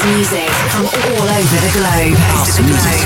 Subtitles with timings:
[0.00, 2.16] dance music from all over the globe.
[2.64, 3.00] Music,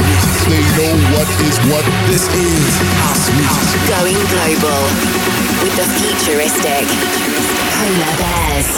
[0.46, 2.74] They know what is what this is.
[3.02, 3.80] House music.
[3.88, 4.82] Going global
[5.62, 6.86] with the futuristic
[7.74, 8.68] Polar Bears.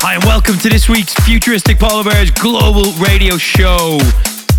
[0.00, 3.98] Hi, and welcome to this week's Futuristic Polar Bears Global Radio Show.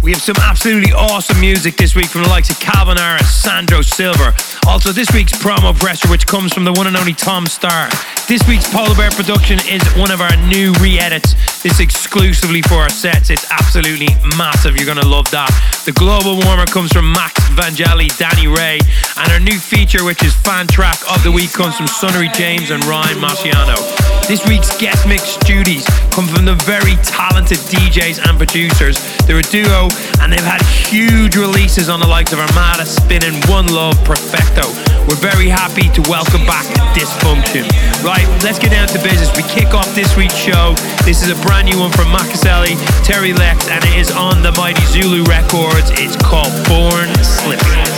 [0.04, 3.82] We have some absolutely awesome music this week from the likes of Calvin Harris, Sandro
[3.82, 4.34] Silva.
[4.68, 8.17] Also, this week's promo presser, which comes from the one and only Tom Staar.
[8.28, 11.34] This week's Polar Bear production is one of our new re edits.
[11.64, 13.30] This exclusively for our sets.
[13.30, 14.76] It's absolutely massive.
[14.76, 15.48] You're going to love that.
[15.86, 18.80] The global warmer comes from Max Vangeli, Danny Ray,
[19.16, 22.70] and our new feature, which is fan track of the week, comes from Sunnery James
[22.70, 23.80] and Ryan Marciano.
[24.28, 29.00] This week's guest mix duties come from the very talented DJs and producers.
[29.24, 29.88] They're a duo
[30.20, 34.68] and they've had huge releases on the likes of Armada, Spinnin', One Love, Perfecto.
[35.08, 37.64] We're very happy to welcome back Disfunktion.
[38.04, 39.30] Right, let's get down to business.
[39.36, 40.76] We kick off this week's show.
[41.04, 44.42] This is a brand new one from Matt Caseli, Terry Lex, and it is on
[44.42, 45.92] the Mighty Zulu Records.
[45.94, 47.97] It's called Born Slippy.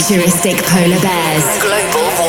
[0.00, 1.44] Futuristic polar bears.
[1.60, 2.19] Global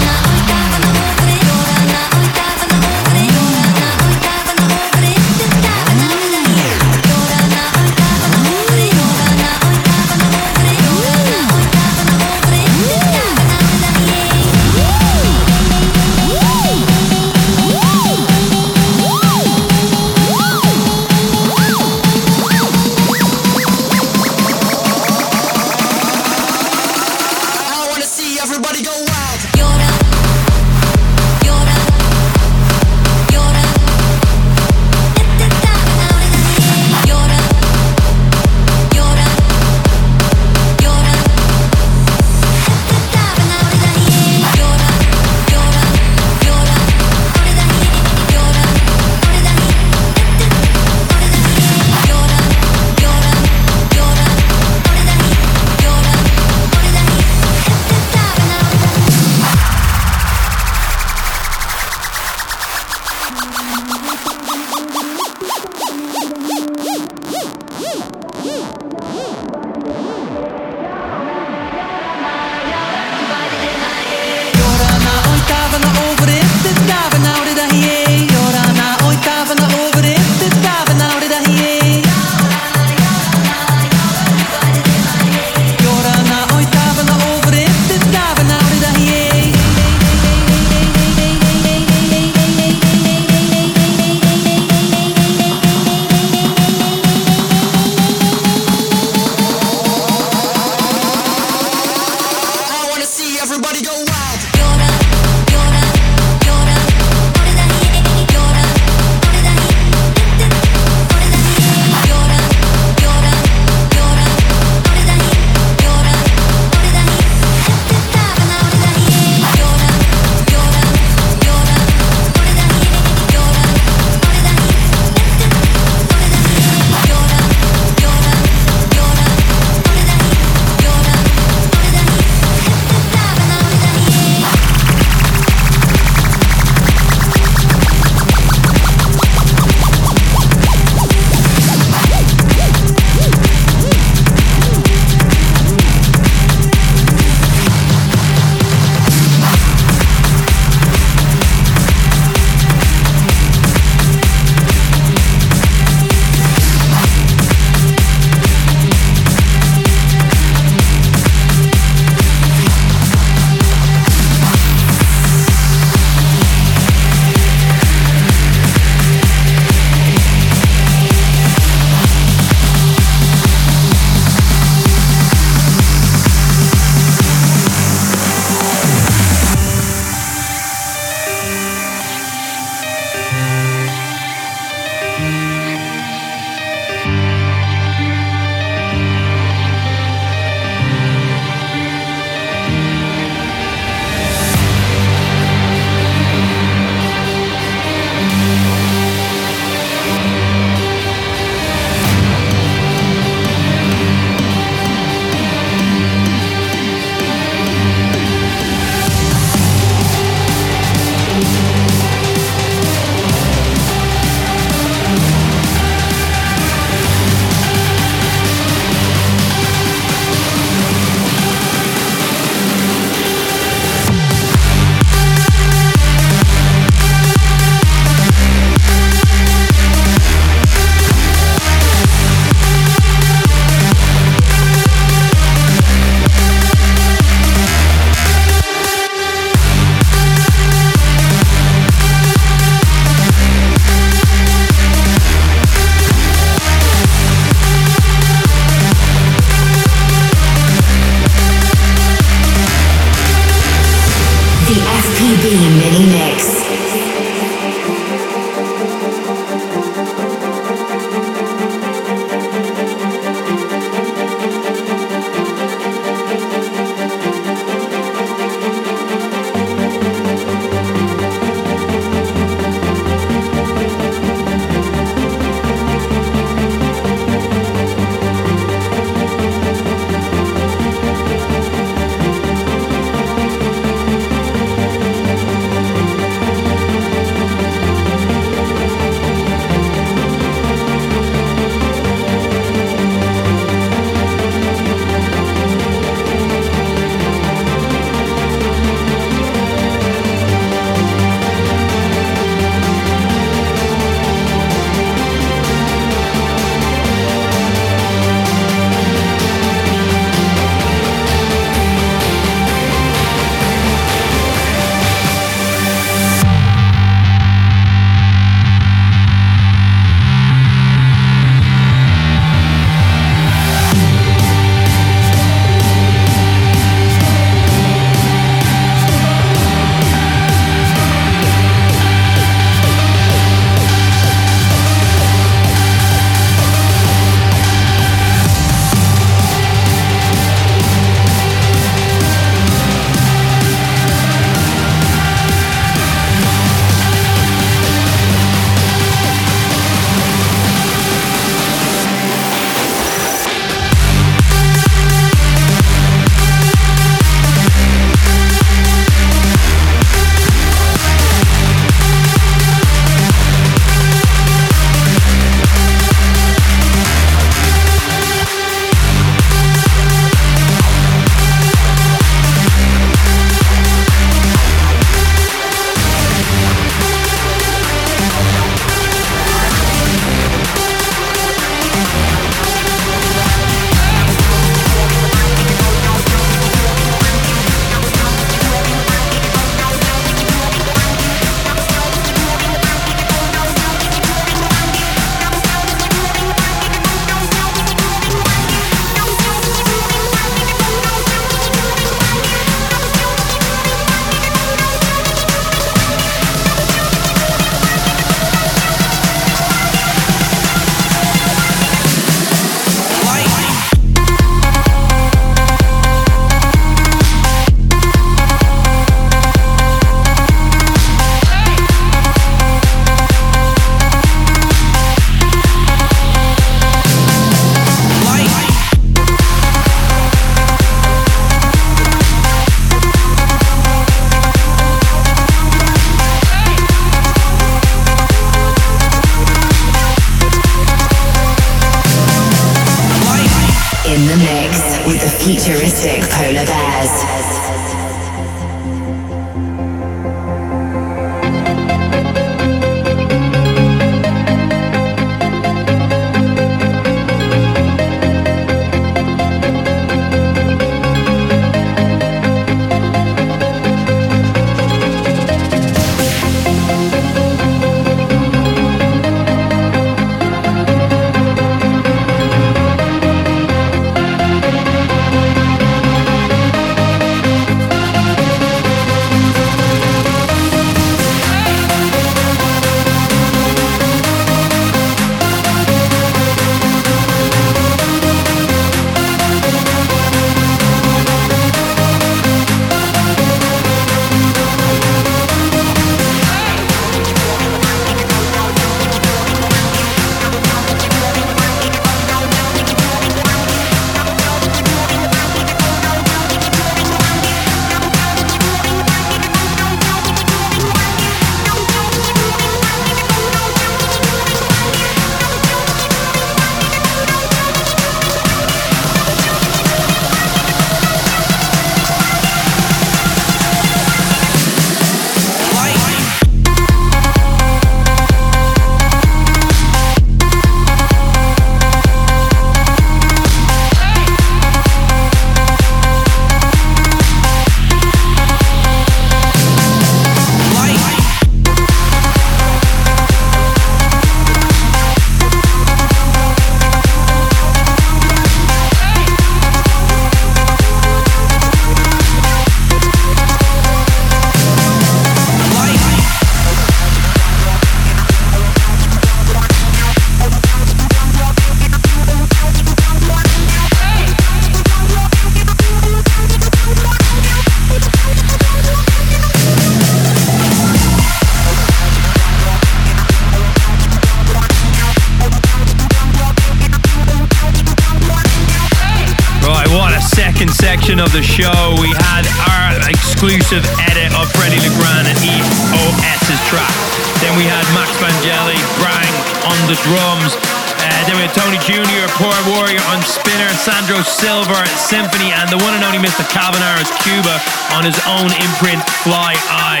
[581.04, 586.96] of the show, we had our exclusive edit of Fedde Le Grand and EOS's track.
[587.44, 589.34] Then we had Max Vangeli, Brang
[589.68, 590.56] on the drums.
[590.96, 595.76] Uh, then we had Tony Jr., PLUR Warrior on Spinnin', Sandro Silva Symphony, and the
[595.84, 596.40] one and only Mr.
[596.48, 597.60] Calvin Harris Cuba
[597.92, 600.00] on his own imprint, Fly Eye.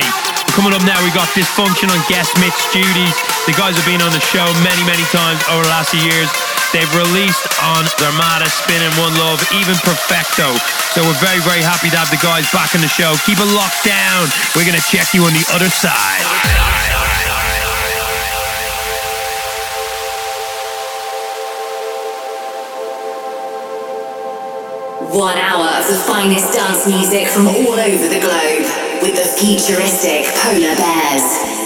[0.56, 3.12] Coming up now, we got Disfunktion on guest mix duties.
[3.44, 6.32] The guys have been on the show many, many times over the last few years.
[6.74, 10.50] They've released on their Armada, Spinnin' One Love, even Perfecto.
[10.90, 13.14] So we're very, very happy to have the guys back in the show.
[13.22, 14.26] Keep it locked down.
[14.58, 15.94] We're going to check you on the other side.
[25.14, 28.66] One hour of the finest dance music from all over the globe
[29.00, 31.63] with the futuristic Polar Bears.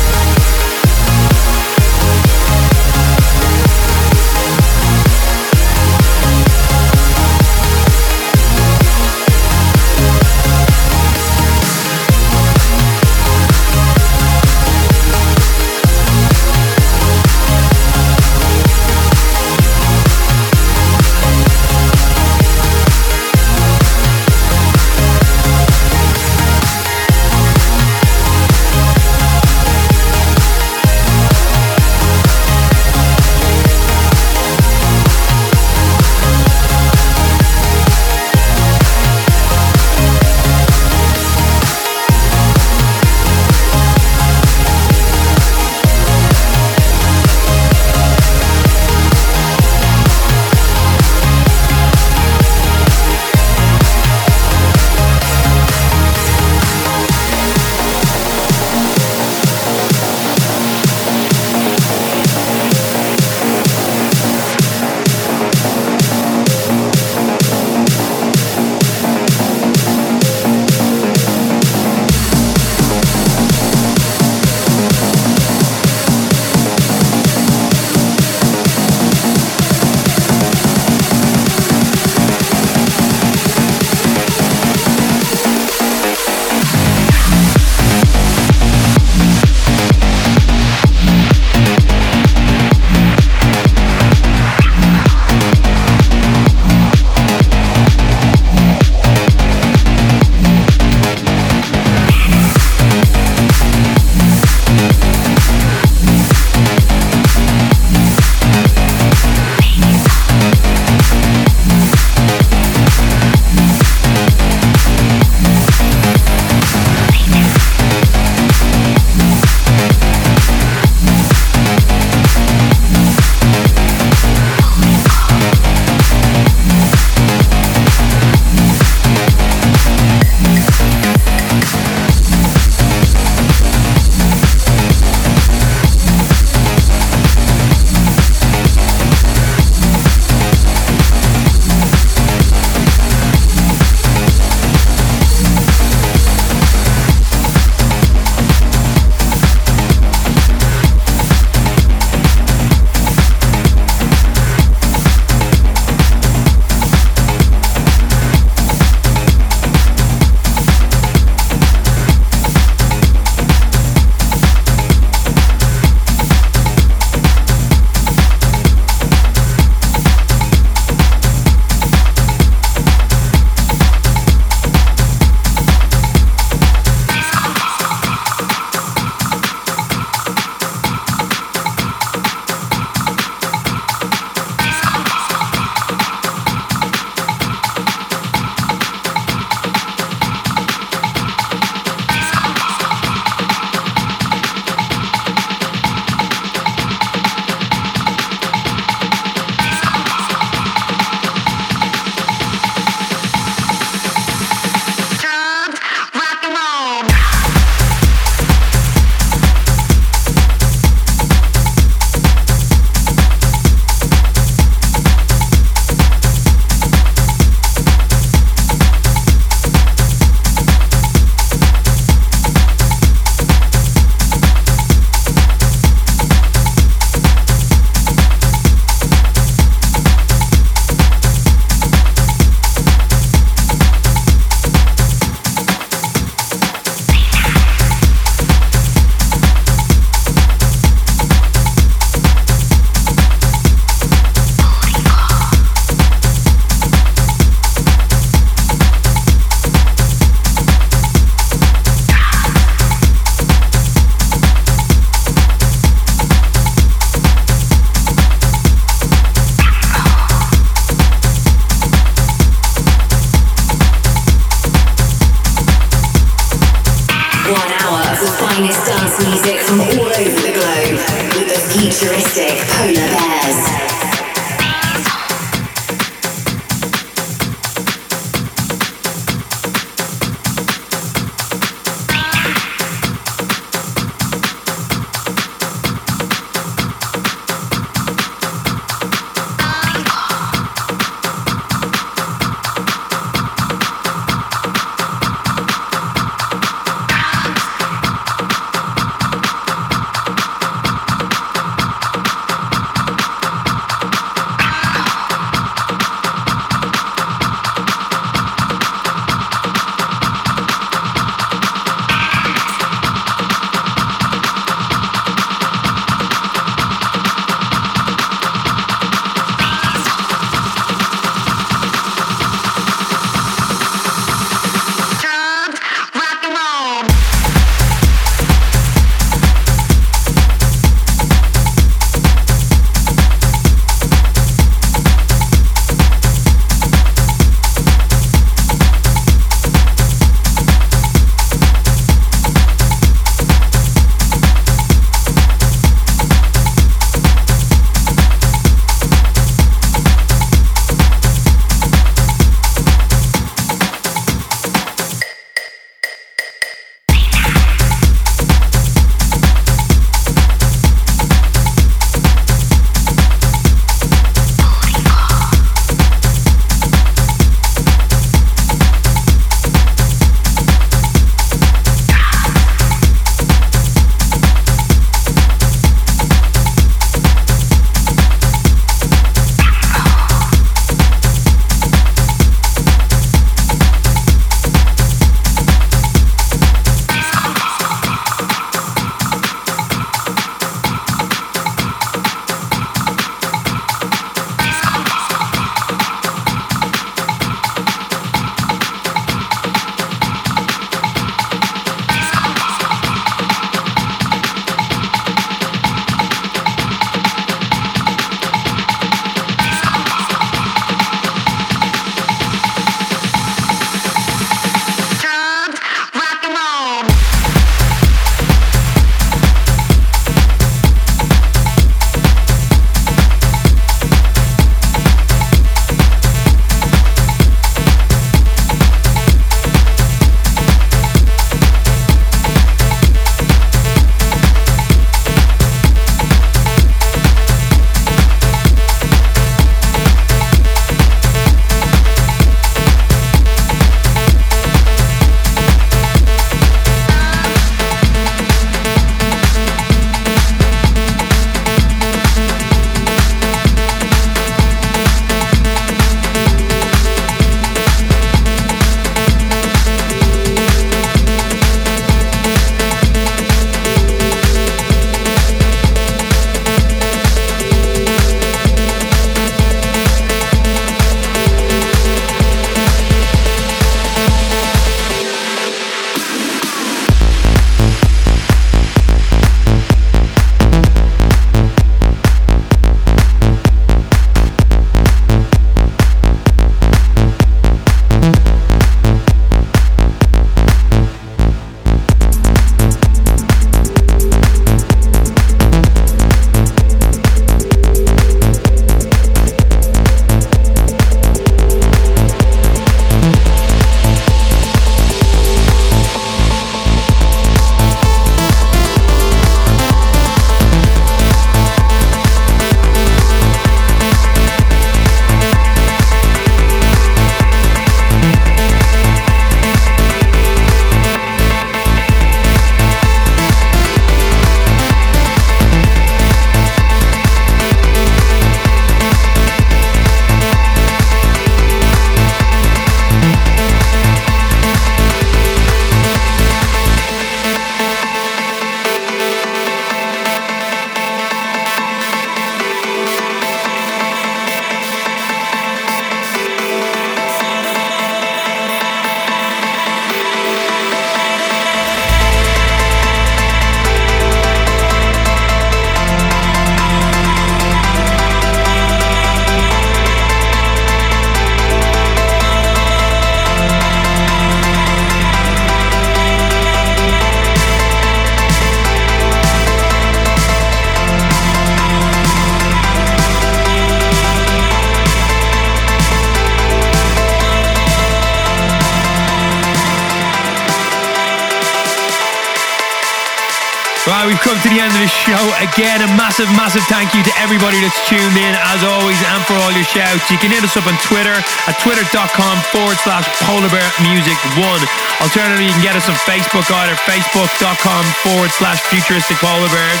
[584.64, 585.36] To the end of the show.
[585.60, 589.52] Again, a massive, massive thank you to everybody that's tuned in, as always, and for
[589.60, 590.32] all your shouts.
[590.32, 591.36] You can hit us up on Twitter
[591.68, 594.80] at twitter.com forward slash polar bear music one.
[595.20, 600.00] Alternatively, you can get us on Facebook either facebook.com forward slash futuristic polar bears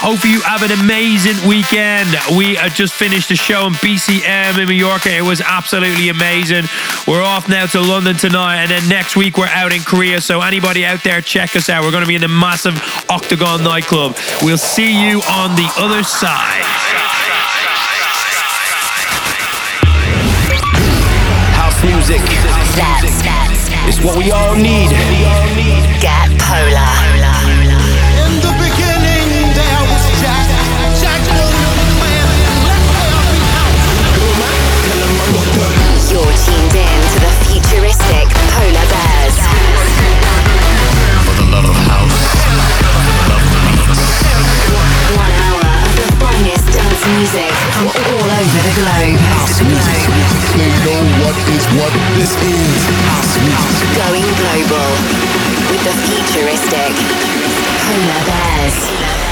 [0.00, 2.08] Hope you have an amazing weekend.
[2.36, 5.14] We uh, just finished the show in BCM in Mallorca.
[5.14, 6.64] It was absolutely amazing.
[7.06, 10.22] We're off now to London tonight, and then next week we're out in Korea.
[10.22, 11.84] So anybody out there, check us out.
[11.84, 14.16] We're going to be in the massive Octagon nightclub.
[14.42, 17.07] We'll see you on the other side.
[21.84, 22.20] Music.
[22.74, 22.74] That's
[23.86, 24.90] It's what we all need.
[26.00, 26.94] Get Polar.
[28.24, 30.48] In the beginning, there was Jack.
[30.98, 32.14] Jack wanted to play
[32.66, 33.84] Let's play our beat house.
[36.10, 38.37] You're tuned in to the futuristic
[47.18, 49.18] music from all over the globe.
[50.54, 52.82] They know what is what this is.
[53.10, 53.88] House music.
[53.98, 54.90] Going global
[55.70, 56.94] with the futuristic
[57.82, 59.27] Polar Bears.